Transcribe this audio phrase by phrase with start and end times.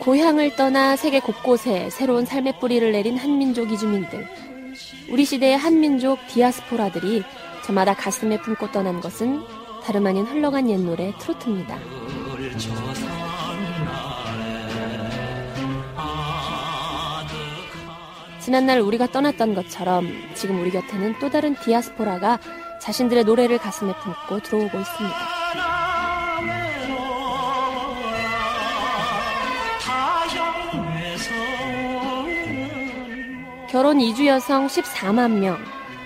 [0.00, 4.26] 고향을 떠나 세계 곳곳에 새로운 삶의 뿌리를 내린 한민족 이주민들.
[5.10, 7.22] 우리 시대의 한민족 디아스포라들이
[7.66, 9.42] 저마다 가슴에 품고 떠난 것은
[9.84, 11.78] 다름 아닌 흘러간 옛 노래 트로트입니다.
[18.40, 22.38] 지난날 우리가 떠났던 것처럼 지금 우리 곁에는 또 다른 디아스포라가
[22.80, 25.39] 자신들의 노래를 가슴에 품고 들어오고 있습니다.
[33.70, 35.56] 결혼 이주 여성 14만 명.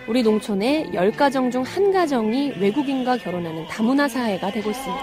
[0.06, 5.02] 우리 농촌의 10가정 중 한 가정이 외국인과 결혼하는 다문화 사회가 되고 있습니다.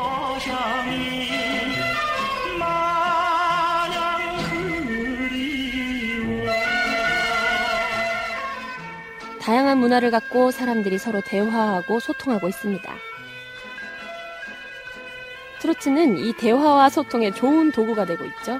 [9.41, 12.93] 다양한 문화를 갖고 사람들이 서로 대화하고 소통하고 있습니다.
[15.61, 18.59] 트로트는 이 대화와 소통에 좋은 도구가 되고 있죠.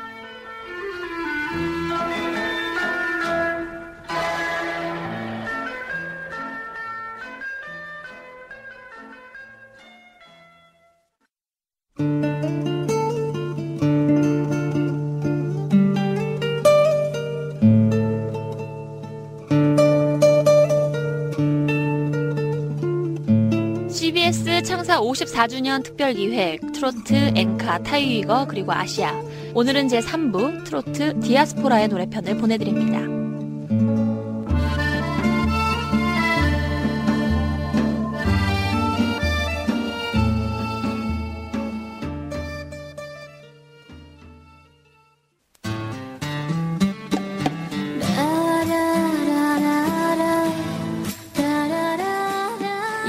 [24.92, 29.14] 창사 54주년 특별기획 트로트, 앵카, 타이위거 그리고 아시아
[29.54, 33.11] 오늘은 제3부 트로트 디아스포라의 노래편을 보내드립니다.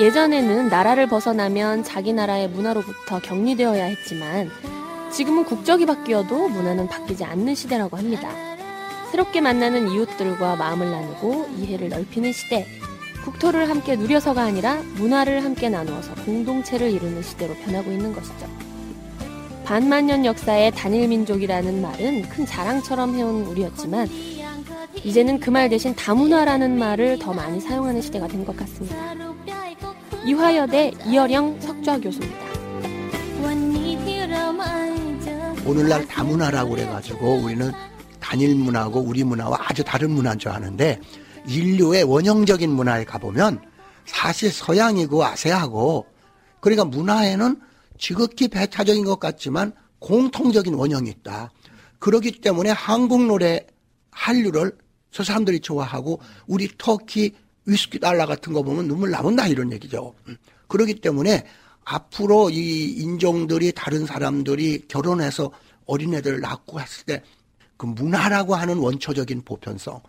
[0.03, 4.50] 예전에는 나라를 벗어나면 자기 나라의 문화로부터 격리되어야 했지만
[5.12, 8.28] 지금은 국적이 바뀌어도 문화는 바뀌지 않는 시대라고 합니다.
[9.12, 12.66] 새롭게 만나는 이웃들과 마음을 나누고 이해를 넓히는 시대.
[13.25, 18.49] 국토를 함께 누려서가 아니라 문화를 함께 나누어서 공동체를 이루는 시대로 변하고 있는 것이죠.
[19.65, 24.09] 반만년 역사의 단일 민족이라는 말은 큰 자랑처럼 해온 우리였지만
[25.05, 29.31] 이제는 그 말 대신 다문화라는 말을 더 많이 사용하는 시대가 된 것 같습니다.
[30.25, 32.43] 이화여대 이어령 석좌 교수입니다.
[35.66, 37.72] 오늘날 다문화라고 그래가지고 우리는
[38.21, 41.00] 단일 문화고 우리 문화와 아주 다른 문화인 줄 아는데
[41.47, 43.61] 인류의 원형적인 문화에 가보면
[44.05, 46.06] 사실 서양이고 아세하고
[46.61, 47.61] 그러니까 문화에는
[47.99, 51.50] 지극히 배타적인 것 같지만 공통적인 원형이 있다.
[51.99, 53.66] 그렇기 때문에 한국 노래
[54.11, 54.77] 한류를
[55.11, 57.34] 저 사람들이 좋아하고 우리 터키
[57.65, 60.15] 위스키 달러 같은 거 보면 눈물 나온다 이런 얘기죠.
[60.28, 60.37] 음.
[60.69, 61.47] 그렇기 때문에
[61.84, 65.50] 앞으로 이 인종들이 다른 사람들이 결혼해서
[65.87, 67.23] 어린애들을 낳고 했을 때
[67.83, 70.00] 그 문화라고 하는 원초적인 보편성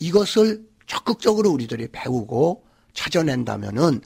[0.00, 2.64] 이것을 적극적으로 우리들이 배우고
[2.94, 4.00] 찾아낸다면은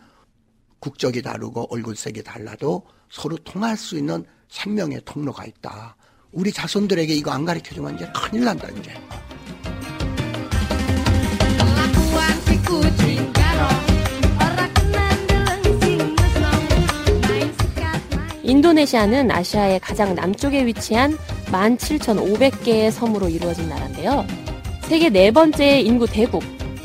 [0.81, 5.97] 국적이 다르고 얼굴색이 달라도 서로 통할 수 있는 생명의 통로가 있다.
[6.31, 8.93] 우리 자손들에게 이거 안 가르쳐주면 이제 큰일 난다 이제.
[18.47, 24.25] 인도네시아는 아시아의 가장 남쪽에 위치한 17,500개의 섬으로 이루어진 나라인데요.
[24.83, 26.45] 세계 네 번째 인구 대국,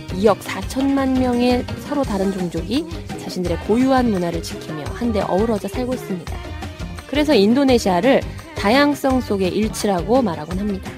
[0.10, 2.86] 2억 4천만 명의 서로 다른 종족이
[3.22, 6.36] 자신들의 고유한 문화를 지키며 한데 어우러져 살고 있습니다.
[7.08, 8.22] 그래서 인도네시아를
[8.56, 10.92] 다양성 속의 일치라고 말하곤 합니다.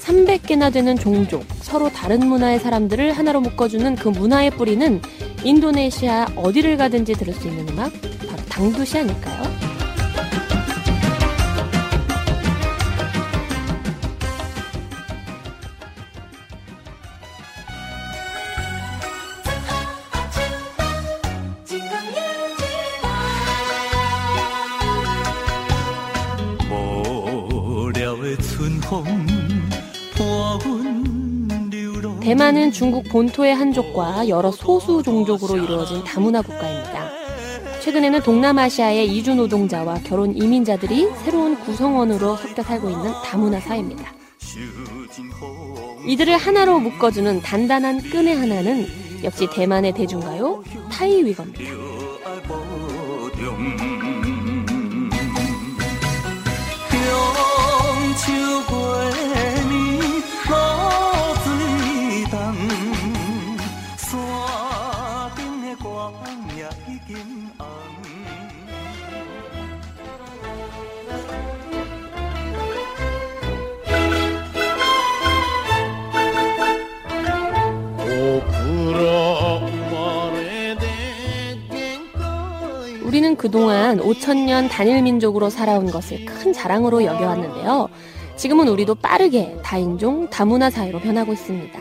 [0.00, 5.00] 300개나 되는 종족, 서로 다른 문화의 사람들을 하나로 묶어주는 그 문화의 뿌리는
[5.44, 7.92] 인도네시아 어디를 가든지 들을 수 있는 음악,
[8.26, 9.47] 바로 당두시 아닐까요?
[32.48, 37.10] 대만은 중국 본토의 한족과 여러 소수 종족으로 이루어진 다문화 국가입니다.
[37.80, 44.14] 최근에는 동남아시아의 이주 노동자와 결혼 이민자들이 새로운 구성원으로 섞여 살고 있는 다문화 사회입니다.
[46.06, 48.86] 이들을 하나로 묶어주는 단단한 끈의 하나는
[49.24, 51.97] 역시 대만의 대중가요 타이위거입니다.
[84.28, 87.88] 그동안 5천년 단일 민족으로 살아온 것을 큰 자랑으로 여겨왔는데요.
[88.36, 91.80] 지금은 우리도 빠르게 다인종, 다문화 사회로 변하고 있습니다.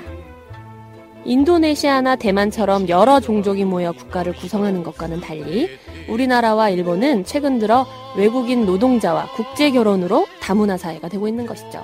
[1.26, 5.70] 인도네시아나 대만처럼 여러 종족이 모여 국가를 구성하는 것과는 달리
[6.08, 7.86] 우리나라와 일본은 최근 들어
[8.16, 11.84] 외국인 노동자와 국제 결혼으로 다문화 사회가 되고 있는 것이죠.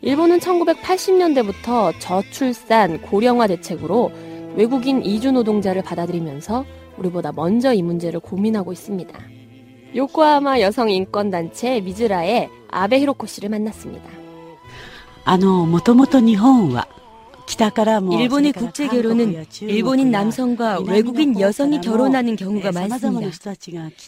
[0.00, 4.10] 일본은 1980년대부터 저출산 고령화 대책으로
[4.56, 6.64] 외국인 이주 노동자를 받아들이면서
[7.00, 9.18] 우리보다 먼저 이 문제를 고민하고 있습니다.
[9.96, 14.08] 요코하마 여성 인권 단체 미즈라의 아베 히로코 씨를 만났습니다.
[18.20, 23.28] 일본의 국제 결혼은 일본인 남성과 외국인 여성이 결혼하는 경우가 많습니다.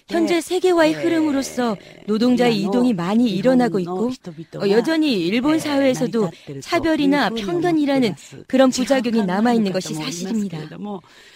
[0.08, 4.10] 현재 세계화의 흐름으로서 노동자의 이동이 많이 일어나고 있고
[4.58, 6.30] 어, 여전히 일본 사회에서도
[6.60, 8.14] 차별이나 편견이라는
[8.46, 10.58] 그런 부작용이 남아 있는 것이 사실입니다.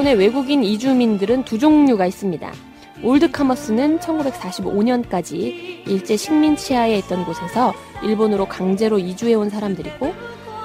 [0.00, 2.50] 일본의 외국인 이주민들은 두 종류가 있습니다.
[3.02, 10.14] 올드카머스는 1945년까지 일제 식민 치하에 있던 곳에서 일본으로 강제로 이주해온 사람들이고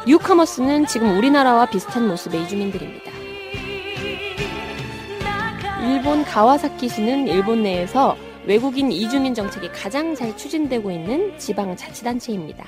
[0.07, 3.11] 뉴카머스는 지금 우리나라와 비슷한 모습의 이주민들입니다.
[5.83, 8.15] 일본 가와사키시는 일본 내에서
[8.45, 12.65] 외국인 이주민 정책이 가장 잘 추진되고 있는 지방 자치단체입니다.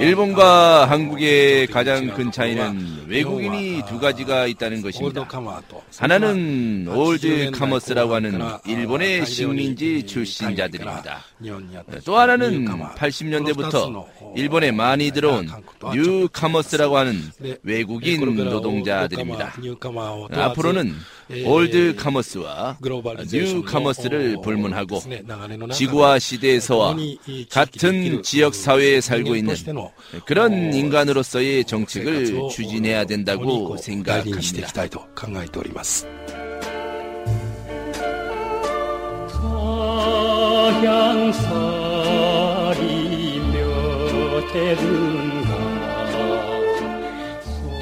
[0.00, 5.28] 일본과 한국의 가장 큰 차이는 외국인이 두 가지가 있다는 것입니다.
[5.98, 11.20] 하나는 old comers라고 하는 일본의 식민지 출신자들입니다.
[12.04, 12.64] 또 하나는
[12.96, 14.04] 80년대부터
[14.36, 15.48] 일본에 많이 들어온
[15.92, 17.20] newcomers라고 하는
[17.62, 19.54] 외국인 노동자들입니다.
[20.32, 20.94] 앞으로는
[21.44, 22.78] old comers와
[23.30, 25.00] newcomers를 불문하고
[25.72, 26.96] 지구화 시대에서와
[27.50, 29.54] 같은 지역 사회에 살고 있는
[30.26, 34.68] 그런 인간으로서의 정책을 추진해야 된다고 생각합니다.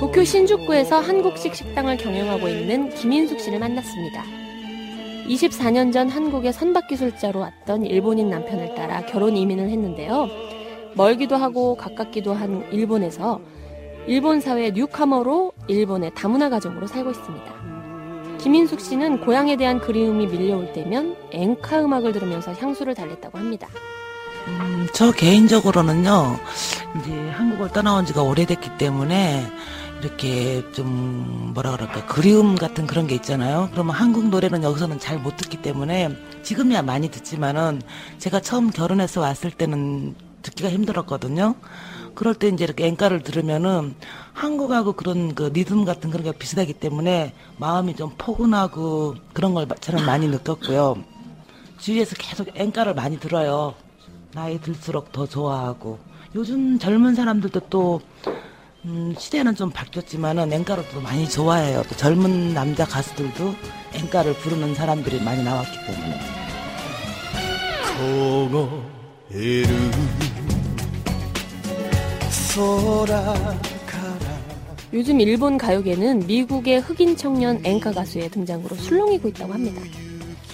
[0.03, 4.25] 도쿄 신주쿠에서 한국식 식당을 경영하고 있는 김인숙 씨를 만났습니다.
[5.29, 10.27] 24년 전 한국에 선박기술자로 왔던 일본인 남편을 따라 결혼 이민을 했는데요.
[10.97, 13.41] 멀기도 하고 가깝기도 한 일본에서
[14.09, 18.39] 일본 사회 뉴카머로 일본의 다문화 가정으로 살고 있습니다.
[18.39, 23.69] 김인숙 씨는 고향에 대한 그리움이 밀려올 때면 엔카 음악을 들으면서 향수를 달랬다고 합니다.
[24.49, 26.41] 음, 저 개인적으로는요,
[26.99, 29.47] 이제 한국을 떠나온 지가 오래됐기 때문에
[30.03, 33.69] 이렇게 좀 뭐라 그럴까 그리움 같은 그런 게 있잖아요.
[33.71, 37.81] 그러면 한국 노래는 여기서는 잘 못 듣기 때문에 지금이야 많이 듣지만은
[38.19, 41.55] 제가 처음 결혼해서 왔을 때는 듣기가 힘들었거든요.
[42.17, 43.95] 그럴 때 이제 이렇게 앵가를 들으면은
[44.33, 50.05] 한국하고 그런 그 리듬 같은 그런 게 비슷하기 때문에 마음이 좀 포근하고 그런 걸 저는
[50.05, 50.97] 많이 느꼈고요.
[51.79, 53.75] 주위에서 계속 앵가를 많이 들어요.
[54.35, 56.01] 나이 들수록 더 좋아하고
[56.35, 58.01] 요즘 젊은 사람들도 또
[58.85, 61.85] 음, 시대는 좀 바뀌었지만은 앵가로도 많이 좋아해요.
[61.89, 63.55] 또 젊은 남자 가수들도
[63.95, 66.21] 앵가를 부르는 사람들이 많이 나왔기 때문에.
[74.93, 79.81] 요즘 일본 가요계는 미국의 흑인 청년 앵카 가수의 등장으로 술렁이고 있다고 합니다.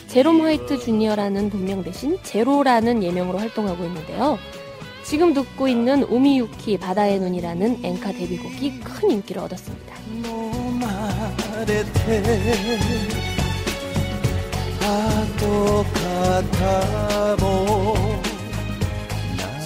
[0.06, 4.38] 제롬 화이트 주니어라는 본명 대신 제로라는 예명으로 활동하고 있는데요.
[5.08, 9.94] 지금 듣고 있는 오미유키 바다의 눈이라는 앵카 데뷔곡이 큰 인기를 얻었습니다.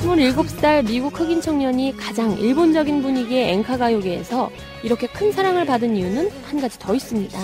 [0.01, 4.49] 27살 미국 흑인 청년이 가장 일본적인 분위기의 앵카 가요계에서
[4.85, 7.37] 이렇게 큰 사랑을 받은 이유는 한 가지 더 있습니다.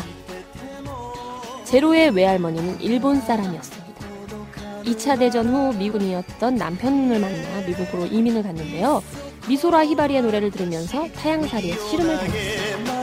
[1.65, 3.88] 제로의 외할머니는 일본 사람이었습니다.
[4.89, 9.03] 2차 대전 후 미군이었던 남편을 만나 미국으로 이민을 갔는데요.
[9.49, 12.99] 미소라 히바리의 노래를 들으면서 타양살이에 시름을 달렸습니다.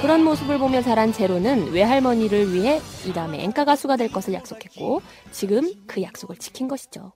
[0.00, 5.70] 그런 모습을 보며 자란 제로는 외할머니를 위해 이 다음에 앵가 가수가 될 것을 약속했고 지금
[5.86, 7.12] 그 약속을 지킨 것이죠.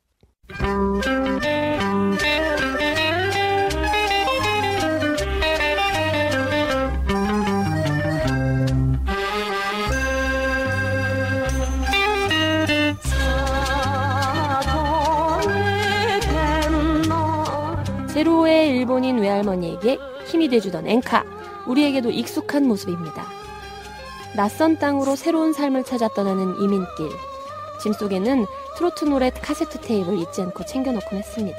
[18.25, 21.25] 새 일본인 외할머니에게 힘이 돼주던 엔카,
[21.67, 23.27] 우리에게도 익숙한 모습입니다.
[24.35, 27.11] 낯선 땅으로 새로운 삶을 찾아 떠나는 이민길.
[27.83, 31.59] 짐 속에는 트로트 노래 카세트 테이프를 잊지 않고 챙겨놓곤 했습니다.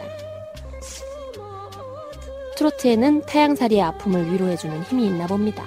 [2.56, 5.64] 트로트에는 타양살이의 아픔을 위로해주는 힘이 있나 봅니다.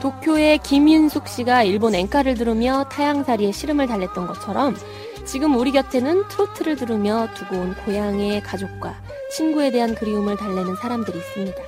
[0.00, 4.76] 도쿄의 김윤숙 씨가 일본 엔카를 들으며 타양살이의 시름을 달랬던 것처럼
[5.24, 8.94] 지금 우리 곁에는 트로트를 들으며 두고 온 고향의 가족과
[9.32, 11.62] 친구에 대한 그리움을 달래는 사람들이 있습니다.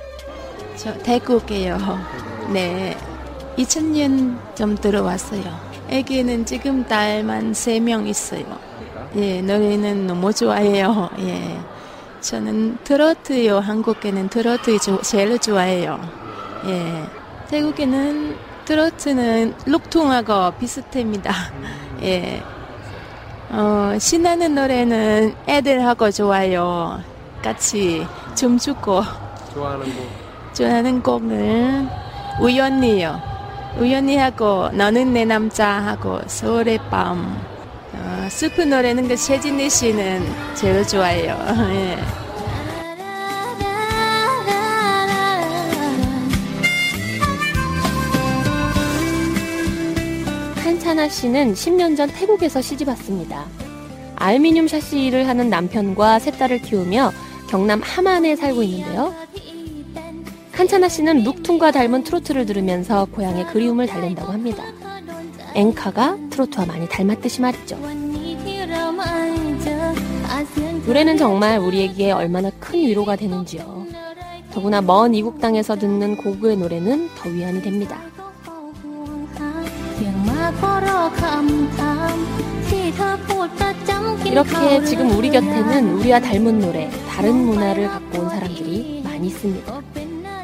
[0.75, 1.77] 저 대구게요.
[2.53, 2.95] 네.
[3.57, 5.43] 2000년 좀 들어왔어요.
[5.89, 8.45] 애기는 지금 딸만 3명 있어요.
[9.15, 11.09] 예, 노래는 너무 좋아해요.
[11.19, 11.59] 예.
[12.21, 13.59] 저는 트로트요.
[13.59, 15.99] 한국에는 트로트 제일 좋아해요.
[16.65, 17.03] 예.
[17.47, 18.35] 태국에는
[18.65, 21.33] 트로트는 룩퉁하고 비슷합니다.
[22.03, 22.43] 예.
[23.49, 26.99] 어, 신나는 노래는 애들하고 좋아요.
[27.41, 29.01] 같이 춤추고.
[29.53, 30.09] 좋아하는 곡?
[30.53, 31.89] 좋아하는 곡은
[32.41, 33.21] 우연히요.
[33.79, 37.39] 우연히하고 너는 내 남자하고 서울의 밤.
[37.93, 40.25] 어, 슬픈 노래는 그 최진희 씨는
[40.55, 41.37] 제일 좋아해요.
[41.73, 42.26] 예.
[51.07, 53.45] 한찬아 씨는 10년 전 태국에서 시집 왔습니다.
[54.15, 57.13] 알미늄 샤시 일을 하는 남편과 세 딸을 키우며
[57.49, 59.15] 경남 함안에 살고 있는데요.
[60.51, 64.63] 한찬아 씨는 룩퉁과 닮은 트로트를 들으면서 고향의 그리움을 달랜다고 합니다.
[65.55, 67.79] 앵카가 트로트와 많이 닮았듯이 말이죠.
[70.85, 73.87] 노래는 정말 우리에게 얼마나 큰 위로가 되는지요.
[74.51, 78.01] 더구나 먼 이국 땅에서 듣는 고구의 노래는 더 위안이 됩니다.
[84.25, 89.81] 이렇게 지금 우리 곁에는 우리와 닮은 노래, 다른 문화를 갖고 온 사람들이 많이 있습니다.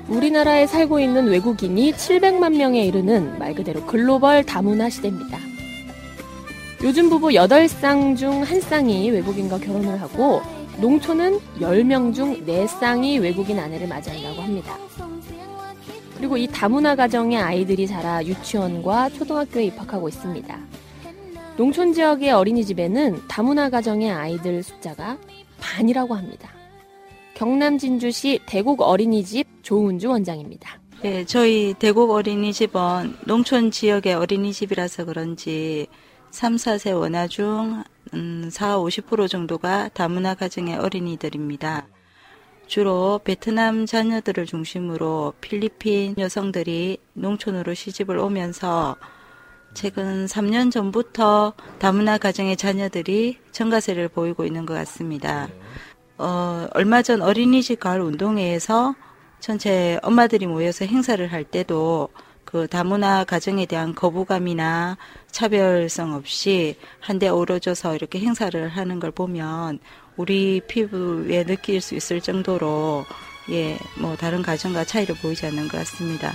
[0.07, 5.37] 우리나라에 살고 있는 외국인이 700만 명에 이르는 말 그대로 글로벌 다문화 시대입니다.
[6.83, 10.41] 요즘 부부 8쌍 중 1쌍이 외국인과 결혼을 하고
[10.81, 14.75] 농촌은 10명 중 4쌍이 외국인 아내를 맞이한다고 합니다.
[16.23, 20.57] 그리고 이 다문화 가정의 아이들이 자라 유치원과 초등학교에 입학하고 있습니다.
[21.57, 25.17] 농촌 지역의 어린이집에는 다문화 가정의 아이들 숫자가
[25.59, 26.49] 반이라고 합니다.
[27.33, 30.79] 경남 진주시 대곡 어린이집 조은주 원장입니다.
[31.01, 35.87] 네, 저희 대곡 어린이집은 농촌 지역의 어린이집이라서 그런지
[36.31, 41.85] 3, 4세 원화 중 음, 4, 50% 정도가 다문화 가정의 어린이들입니다.
[42.67, 48.95] 주로 베트남 자녀들을 중심으로 필리핀 여성들이 농촌으로 시집을 오면서
[49.73, 55.49] 최근 3년 전부터 다문화 가정의 자녀들이 증가세를 보이고 있는 것 같습니다.
[56.17, 58.95] 어, 얼마 전 어린이집 가을 운동회에서
[59.39, 62.09] 전체 엄마들이 모여서 행사를 할 때도
[62.45, 64.97] 그 다문화 가정에 대한 거부감이나
[65.31, 69.79] 차별성 없이 한데 어우러져서 이렇게 행사를 하는 걸 보면
[70.17, 73.05] 우리 피부에 느낄 수 있을 정도로
[73.51, 76.33] 예, 뭐 다른 가정과 차이를 보이지 않는 것 같습니다.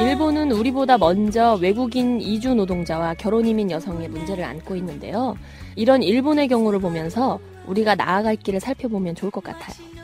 [0.00, 5.36] 일본은 우리보다 먼저 외국인 이주 노동자와 결혼 이민 여성의 문제를 안고 있는데요.
[5.74, 10.01] 이런 일본의 경우를 보면서 우리가 나아갈 길을 살펴보면 좋을 것 같아요.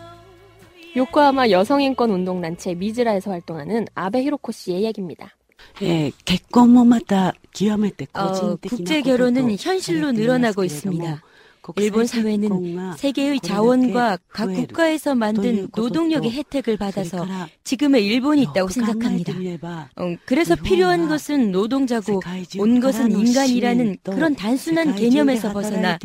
[0.96, 5.34] 요코하마 여성인권 운동 단체 미즈라에서 활동하는 아베 히로코 씨의 이야기입니다.
[5.82, 6.10] 예,
[8.52, 11.22] 어, 국제 결혼은 현실로 늘어나고 있습니다.
[11.76, 12.48] 일본 사회는
[12.96, 17.26] 세계의 자원과 각 국가에서 만든 노동력의 혜택을 받아서
[17.64, 19.32] 지금의 일본이 있다고 생각합니다.
[19.96, 22.20] 어, 그래서 필요한 것은 노동자고
[22.58, 25.98] 온 것은 인간이라는 그런 단순한 개념에서 벗어나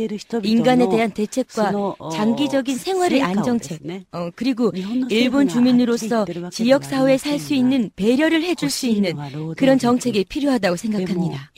[0.44, 1.72] 인간에 대한 대책과
[2.12, 4.72] 장기적인 생활의 안정책, 어, 그리고
[5.10, 9.14] 일본 주민으로서 지역 사회에 살 수 있는 배려를 해줄 수 있는
[9.58, 11.52] 그런 정책이 필요하다고 생각합니다.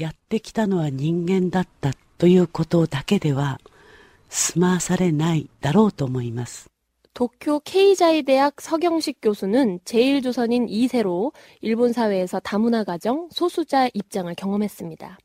[4.34, 6.70] 済まされないだろうと思います。
[7.12, 15.18] 도쿄 케이자이 대학 서경식 교수는 제1조선인 2세로 일본 사회에서 다문화 가정 소수자 입장을 경험했습니다.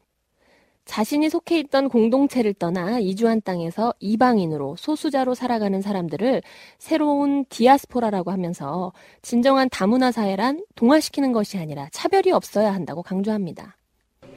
[0.85, 6.43] 자신이 속해 있던 공동체를 떠나 이주한 땅에서 이방인으로 소수자로 살아가는 사람들을
[6.77, 13.77] 새로운 디아스포라라고 하면서 진정한 다문화 사회란 동화시키는 것이 아니라 차별이 없어야 한다고 강조합니다.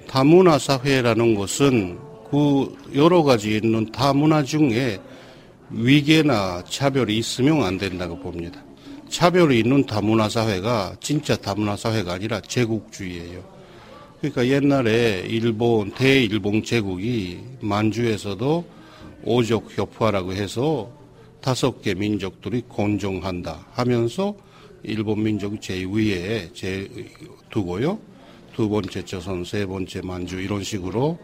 [0.06, 1.98] 다문화 사회라는 것은
[2.33, 4.99] 그 여러 가지 있는 다문화 중에
[5.69, 8.59] 위계나 차별이 있으면 안 된다고 봅니다.
[9.07, 13.43] 차별이 있는 다문화 사회가 진짜 다문화 사회가 아니라 제국주의예요.
[14.17, 18.65] 그러니까 옛날에 일본 대일본 제국이 만주에서도
[19.25, 20.89] 오족 협화라고 해서
[21.39, 24.33] 다섯 개 민족들이 공정한다 하면서
[24.81, 26.89] 일본 민족 제2위에 제
[27.51, 27.99] 두고요.
[28.55, 31.19] 두 번째 조선, 세 번째 만주 이런 식으로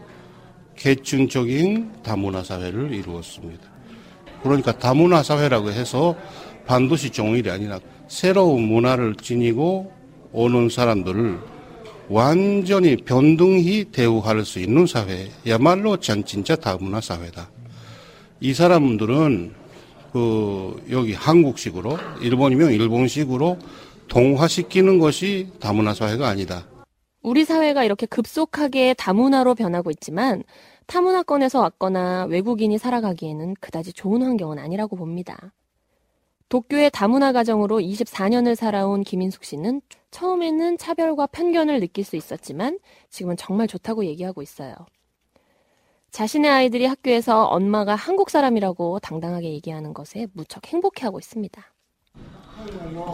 [0.80, 3.62] 계층적인 다문화 사회를 이루었습니다.
[4.42, 6.16] 그러니까 다문화 사회라고 해서
[6.66, 9.92] 반드시 종일이 아니라 새로운 문화를 지니고
[10.32, 11.38] 오는 사람들을
[12.08, 17.50] 완전히 변등히 대우할 수 있는 사회야말로 진짜 다문화 사회다.
[18.40, 19.52] 이 사람들은
[20.12, 23.58] 그 여기 한국식으로 일본이면 일본식으로
[24.08, 26.64] 동화시키는 것이 다문화 사회가 아니다.
[27.22, 30.42] 우리 사회가 이렇게 급속하게 다문화로 변하고 있지만
[30.86, 35.52] 타문화권에서 왔거나 외국인이 살아가기에는 그다지 좋은 환경은 아니라고 봅니다.
[36.48, 43.68] 도쿄의 다문화 가정으로 24년을 살아온 김인숙 씨는 처음에는 차별과 편견을 느낄 수 있었지만 지금은 정말
[43.68, 44.74] 좋다고 얘기하고 있어요.
[46.10, 51.69] 자신의 아이들이 학교에서 엄마가 한국 사람이라고 당당하게 얘기하는 것에 무척 행복해하고 있습니다.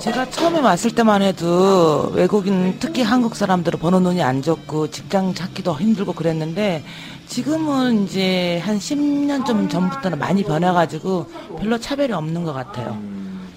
[0.01, 5.75] 제가 처음에 왔을 때만 해도 외국인 특히 한국 사람들을 보는 눈이 안 좋고 직장 찾기도
[5.79, 6.85] 힘들고 그랬는데
[7.29, 11.27] 지금은 이제 한 10년 좀 전부터는 많이 변해가지고
[11.59, 12.99] 별로 차별이 없는 것 같아요.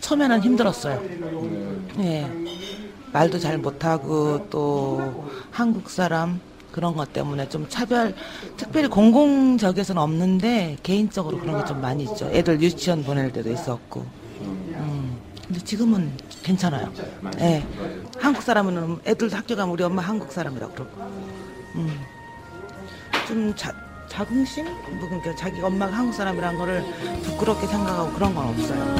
[0.01, 1.01] 처음에는 힘들었어요.
[1.99, 2.27] 예.
[3.11, 6.39] 말도 잘 못하고 또 한국 사람
[6.71, 8.15] 그런 것 때문에 좀 차별,
[8.55, 12.29] 특별히 공공적에서는 없는데 개인적으로 그런 게 좀 많이 있죠.
[12.31, 14.05] 애들 유치원 보낼 때도 있었고.
[15.49, 15.53] 음.
[15.53, 16.11] 근데 지금은
[16.43, 16.91] 괜찮아요.
[17.39, 17.65] 예.
[18.19, 21.01] 한국 사람은 애들 학교 가면 우리 엄마 한국 사람이라고 그러고.
[21.75, 21.99] 음.
[23.27, 23.73] 좀 자,
[24.07, 24.65] 자긍심?
[24.65, 26.83] 뭐 그러니까 자기 엄마가 한국 사람이란 거를
[27.23, 28.95] 부끄럽게 생각하고 그런 건 없어요.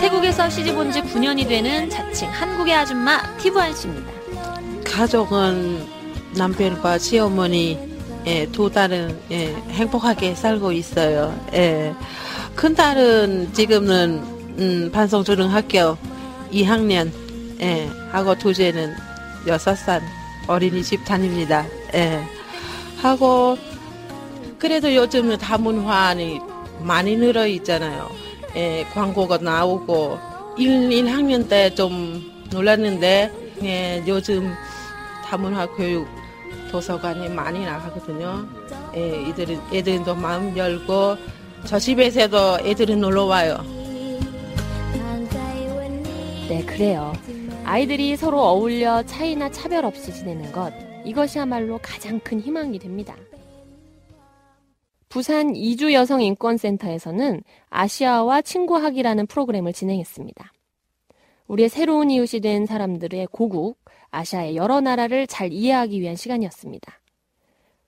[0.00, 4.10] 태국에서 시집 온 지 9년이 되는 자칭 한국의 아줌마 티브안 씨입니다.
[4.84, 5.86] 가족은
[6.36, 7.78] 남편과 시어머니
[8.28, 11.34] 예, 두 딸은 예, 행복하게 살고 있어요.
[11.54, 11.94] 예.
[12.54, 14.22] 큰 딸은 지금은
[14.58, 15.96] 음, 반성초등학교
[16.52, 17.10] 2학년
[17.62, 18.94] 예, 하고 둘째는
[19.46, 20.02] 6살
[20.46, 21.64] 어린이집 다닙니다.
[21.94, 22.22] 예.
[23.00, 23.56] 하고
[24.58, 26.38] 그래도 요즘 다문화는
[26.80, 28.10] 많이 늘어 있잖아요.
[28.56, 30.18] 예, 광고가 나오고
[30.58, 34.52] 1, 1학년 때 좀 놀랐는데 예, 요즘
[35.24, 36.06] 다문화 교육
[36.68, 38.46] 도서관이 많이 나가거든요.
[38.94, 41.16] 예, 애들은 애들도 마음 열고
[41.64, 43.58] 저 집에서도 애들은 놀러 와요.
[46.48, 47.12] 네, 그래요.
[47.64, 50.72] 아이들이 서로 어울려 차이나 차별 없이 지내는 것,
[51.04, 53.14] 이것이야말로 가장 큰 희망이 됩니다.
[55.10, 60.52] 부산 이주 여성 인권센터에서는 아시아와 친구하기라는 프로그램을 진행했습니다.
[61.48, 63.78] 우리의 새로운 이웃이 된 사람들의 고국,
[64.10, 67.00] 아시아의 여러 나라를 잘 이해하기 위한 시간이었습니다.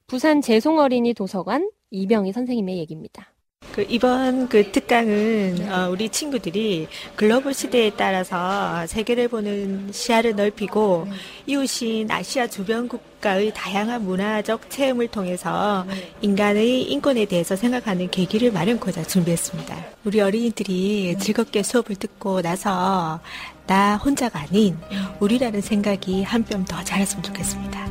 [0.07, 3.33] 부산 재송어린이 도서관 이병희 선생님의 얘기입니다.
[3.73, 11.07] 그 이번 그 특강은 어, 우리 친구들이 글로벌 시대에 따라서 세계를 보는 시야를 넓히고
[11.47, 15.87] 이웃인 아시아 주변 국가의 다양한 문화적 체험을 통해서
[16.21, 19.77] 인간의 인권에 대해서 생각하는 계기를 마련코자 준비했습니다.
[20.05, 23.21] 우리 어린이들이 즐겁게 수업을 듣고 나서
[23.69, 24.77] 나 혼자가 아닌
[25.21, 27.90] 우리라는 생각이 한 뼘 더 자랐으면 좋겠습니다.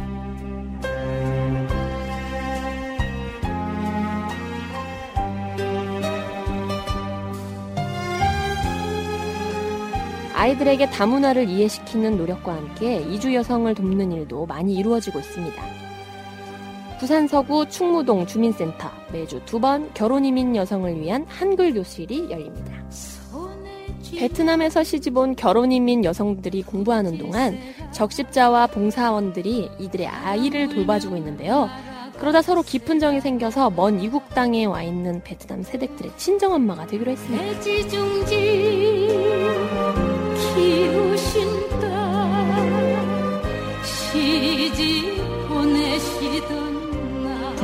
[10.40, 15.62] 아이들에게 다문화를 이해시키는 노력과 함께 이주 여성을 돕는 일도 많이 이루어지고 있습니다.
[16.98, 22.72] 부산 서구 충무동 주민센터 매주 두 번 결혼 이민 여성을 위한 한글 교실이 열립니다.
[24.18, 27.60] 베트남에서 시집온 결혼 이민 여성들이 공부하는 동안
[27.92, 31.70] 적십자와 봉사원들이 이들의 아이를 돌봐주고 있는데요.
[32.18, 37.44] 그러다 서로 깊은 정이 생겨서 먼 이국 땅에 와 있는 베트남 세댁들의 친정엄마가 되기로 했습니다.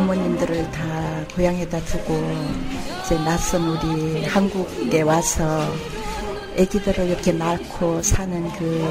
[0.06, 2.13] 부모님들을 다 고향에다 두고
[3.04, 5.65] 이제 낯선 우리 한국에 와서
[6.60, 8.88] 아기들을 이렇게 낳고 사는 그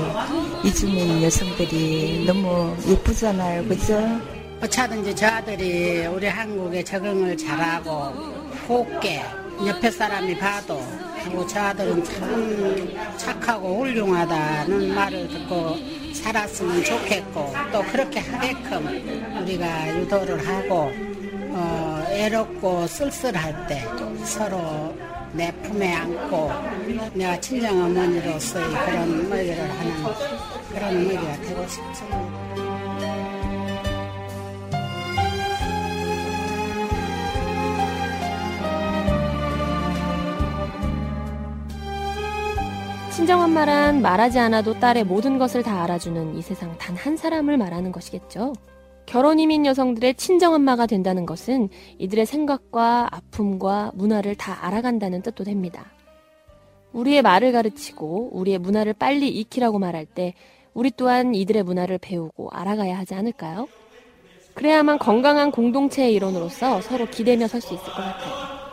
[0.65, 4.21] 이주민 여성들이 너무 예쁘잖아요, 그죠?
[4.61, 8.13] 어차든지 저 아들이 우리 한국에 적응을 잘하고
[8.67, 9.23] 곱게
[9.67, 10.81] 옆에 사람이 봐도
[11.25, 15.77] 하고 저 아들은 참 착하고 훌륭하다는 말을 듣고
[16.13, 20.91] 살았으면 좋겠고 또 그렇게 하게끔 우리가 유도를 하고
[21.57, 23.87] 어, 애롭고 쓸쓸할 때
[24.25, 24.95] 서로
[25.33, 26.51] 내 품에 안고
[27.15, 30.05] 내가 친정 어머니로서의 그런 머리를 하는
[30.73, 32.34] 그런 머리가 되고 싶습니다.
[43.15, 47.93] 친정 엄마란 말하지 않아도 딸의 모든 것을 다 알아주는 이 세상 단 한 사람을 말하는
[47.93, 48.55] 것이겠죠.
[49.07, 55.93] 결혼 이민 여성들의 친정 엄마가 된다는 것은 이들의 생각과 아픔과 문화를 다 알아간다는 뜻도 됩니다.
[56.93, 60.35] 우리의 말을 가르치고 우리의 문화를 빨리 익히라고 말할 때
[60.73, 63.69] 우리 또한 이들의 문화를 배우고 알아가야 하지 않을까요?
[64.55, 68.64] 그래야만 건강한 공동체의 일원으로서 서로 기대며 설 수 있을 것 같아요.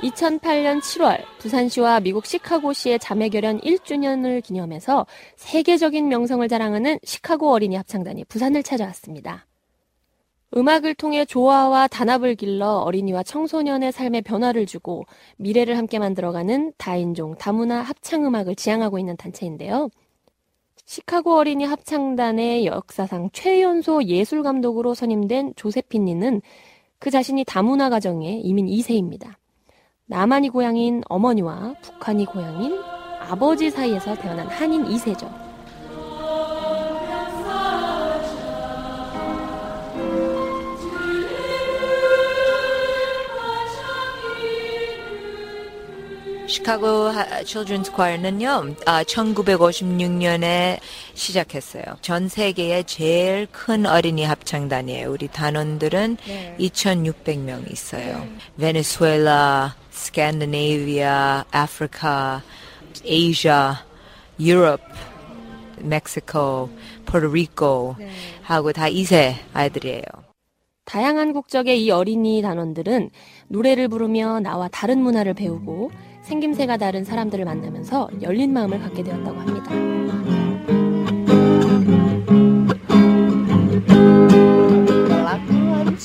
[0.00, 8.62] 2008년 7월 부산시와 미국 시카고시의 자매결연 1주년을 기념해서 세계적인 명성을 자랑하는 시카고 어린이 합창단이 부산을
[8.62, 9.46] 찾아왔습니다.
[10.56, 15.04] 음악을 통해 조화와 단합을 길러 어린이와 청소년의 삶에 변화를 주고
[15.36, 19.90] 미래를 함께 만들어가는 다인종 다문화 합창음악을 지향하고 있는 단체인데요.
[20.86, 26.42] 시카고 어린이 합창단의 역사상 최연소 예술감독으로 선임된 조세핀니는
[26.98, 29.39] 그 자신이 다문화 가정의 이민 2세입니다.
[30.10, 32.82] 남한이 고향인 어머니와 북한이 고향인
[33.28, 35.32] 아버지 사이에서 태어난 한인 2세죠.
[46.48, 47.12] 시카고
[47.44, 50.80] 칠드런스 콰이어는요, 1956년에
[51.14, 51.84] 시작했어요.
[52.00, 55.12] 전 세계의 제일 큰 어린이 합창단이에요.
[55.12, 56.56] 우리 단원들은 네.
[56.58, 58.18] 2,600명 있어요.
[58.18, 58.30] 네.
[58.58, 62.42] 베네수엘라, 스칸디네이비아, 아프리카,
[63.06, 63.84] 아시아,
[64.40, 64.80] 유럽,
[65.78, 66.70] 멕시코,
[67.04, 67.96] 포르리코
[68.42, 70.02] 하고 다 2세 아이들이에요.
[70.86, 73.10] 다양한 국적의 이 어린이 단원들은
[73.48, 75.90] 노래를 부르며 나와 다른 문화를 배우고
[76.22, 80.49] 생김새가 다른 사람들을 만나면서 열린 마음을 갖게 되었다고 합니다.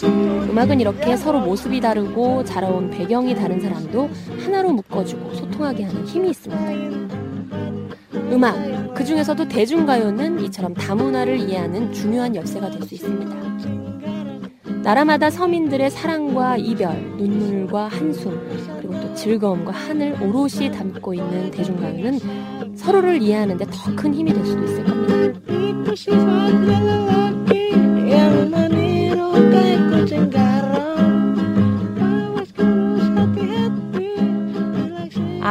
[0.03, 4.09] 음악은 이렇게 서로 모습이 다르고 자라온 배경이 다른 사람도
[4.43, 7.15] 하나로 묶어주고 소통하게 하는 힘이 있습니다.
[8.31, 13.35] 음악, 그 중에서도 대중가요는 이처럼 다문화를 이해하는 중요한 열쇠가 될 수 있습니다.
[14.83, 18.39] 나라마다 서민들의 사랑과 이별, 눈물과 한숨,
[18.77, 24.45] 그리고 또 즐거움과 한을 오롯이 담고 있는 대중가요는 서로를 이해하는 데 더 큰 힘이 될
[24.45, 25.25] 수도 있을 겁니다.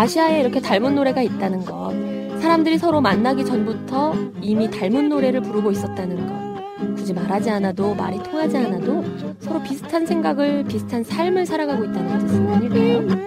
[0.04, 1.90] 아시아에 이렇게 닮은 노래가 있다는 것,
[2.42, 8.58] 사람들이 서로 만나기 전부터 이미 닮은 노래를 부르고 있었다는 것, 굳이 말하지 않아도 말이 통하지
[8.58, 9.02] 않아도
[9.40, 13.24] 서로 비슷한 생각을 비슷한 삶을 살아가고 있다는 뜻은 아닐까요?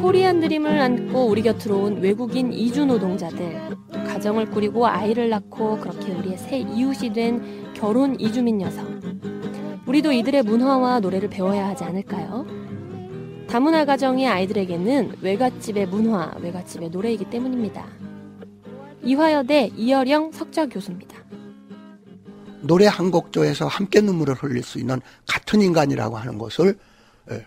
[0.00, 3.76] 코리안 드림을 안고 우리 곁으로 온 외국인 이주 노동자들
[4.26, 9.00] 가정을 꾸리고 아이를 낳고 그렇게 우리의 새 이웃이 된 결혼 이주민 여성
[9.86, 12.44] 우리도 이들의 문화와 노래를 배워야 하지 않을까요?
[13.48, 17.86] 다문화 가정의 아이들에게는 외갓집의 문화, 외갓집의 노래이기 때문입니다.
[19.04, 21.16] 이화여대 이여령 석좌 교수입니다.
[22.62, 26.76] 노래 한 곡 조에서 함께 눈물을 흘릴 수 있는 같은 인간이라고 하는 것을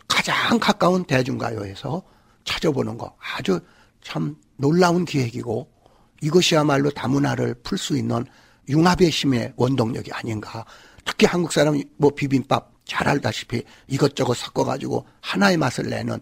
[0.07, 2.01] 가장 가까운 대중가요에서
[2.45, 3.59] 찾아보는 거 아주
[4.01, 5.78] 참 놀라운 기획이고
[6.21, 8.25] 이것이야말로 다문화를 풀 수 있는
[8.67, 10.65] 융합의 힘의 원동력이 아닌가.
[11.05, 16.19] 특히 한국 사람 뭐 비빔밥 잘 알다시피 이것저것 섞어가지고 하나의 맛을 내는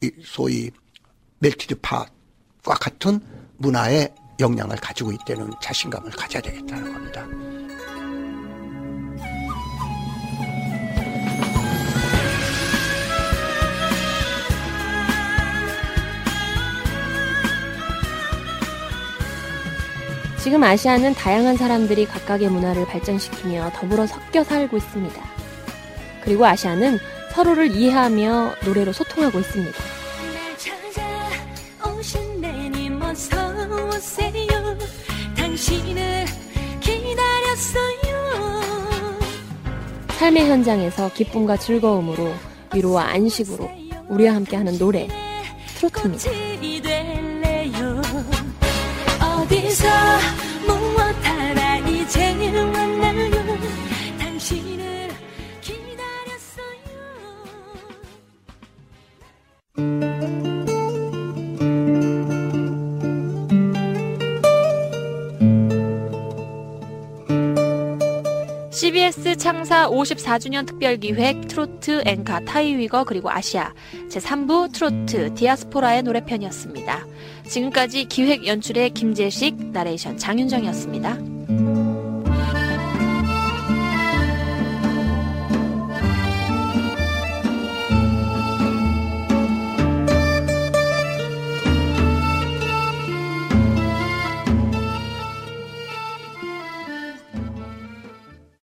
[0.00, 0.70] 이 소위
[1.38, 3.20] melted pot과 같은
[3.56, 7.26] 문화의 역량을 가지고 있다는 자신감을 가져야 되겠다는 겁니다.
[20.42, 25.22] 지금 아시아는 다양한 사람들이 각각의 문화를 발전시키며 더불어 섞여 살고 있습니다.
[26.22, 26.98] 그리고 아시아는
[27.32, 29.78] 서로를 이해하며 노래로 소통하고 있습니다.
[40.18, 42.32] 삶의 현장에서 기쁨과 즐거움으로
[42.74, 43.70] 위로와 안식으로
[44.08, 45.08] 우리와 함께하는 노래
[45.76, 46.47] 트로트입니다.
[69.68, 73.74] 창사 54주년 특별기획 트로트 앵카 타이위거 그리고 아시아
[74.08, 77.06] 제3부 트로트 디아스포라의 노래편이었습니다.
[77.46, 81.37] 지금까지 기획 연출의 김재식, 나레이션 장윤정이었습니다.